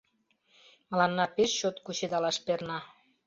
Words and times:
Мыланна 0.89 1.25
пеш 1.35 1.51
чот 1.59 1.75
кучедалаш 1.85 2.37
перна. 2.45 2.79